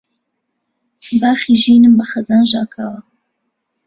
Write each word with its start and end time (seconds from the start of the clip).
باخی 1.21 1.53
ژینم 1.61 1.93
بە 1.97 2.05
خەزان 2.11 2.43
ژاکاوە 2.51 2.99